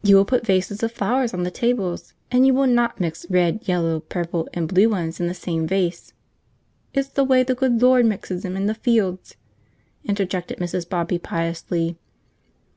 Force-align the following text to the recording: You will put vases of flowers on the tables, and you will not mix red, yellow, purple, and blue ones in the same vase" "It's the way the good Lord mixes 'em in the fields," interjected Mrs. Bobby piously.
You 0.00 0.14
will 0.14 0.24
put 0.24 0.46
vases 0.46 0.84
of 0.84 0.92
flowers 0.92 1.34
on 1.34 1.42
the 1.42 1.50
tables, 1.50 2.14
and 2.30 2.46
you 2.46 2.54
will 2.54 2.68
not 2.68 3.00
mix 3.00 3.26
red, 3.28 3.66
yellow, 3.66 3.98
purple, 3.98 4.48
and 4.54 4.68
blue 4.68 4.88
ones 4.88 5.18
in 5.18 5.26
the 5.26 5.34
same 5.34 5.66
vase" 5.66 6.12
"It's 6.94 7.08
the 7.08 7.24
way 7.24 7.42
the 7.42 7.56
good 7.56 7.82
Lord 7.82 8.06
mixes 8.06 8.44
'em 8.44 8.56
in 8.56 8.66
the 8.66 8.74
fields," 8.74 9.34
interjected 10.04 10.58
Mrs. 10.58 10.88
Bobby 10.88 11.18
piously. 11.18 11.98